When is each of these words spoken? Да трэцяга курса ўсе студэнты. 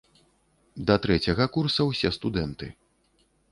Да 0.87 0.95
трэцяга 1.03 1.47
курса 1.59 1.87
ўсе 1.91 2.13
студэнты. 2.19 2.73